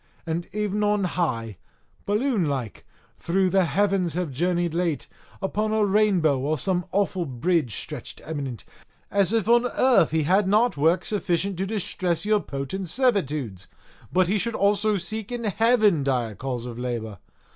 And 0.25 0.47
ev'n 0.51 0.83
on 0.83 1.03
high, 1.03 1.57
balloon 2.07 2.45
like, 2.49 2.87
through 3.17 3.51
the 3.51 3.65
heavens 3.65 4.15
have 4.15 4.31
journeyed 4.31 4.73
late, 4.73 5.05
upon 5.43 5.73
a 5.73 5.85
rainbow 5.85 6.39
or 6.39 6.57
some 6.57 6.87
awful 6.91 7.27
bridge 7.27 7.75
stretched 7.77 8.19
eminent, 8.25 8.65
as 9.11 9.31
if 9.31 9.47
on 9.47 9.67
earth 9.67 10.09
he 10.09 10.23
had 10.23 10.47
not 10.47 10.75
work 10.75 11.05
sufficient 11.05 11.55
to 11.57 11.67
distress 11.67 12.25
your 12.25 12.39
potent 12.39 12.87
servitudes, 12.87 13.67
but 14.11 14.27
he 14.27 14.39
should 14.39 14.55
also 14.55 14.97
seek 14.97 15.31
in 15.31 15.43
heaven 15.43 16.03
dire 16.03 16.33
cause 16.33 16.65
of 16.65 16.79
labour! 16.79 17.19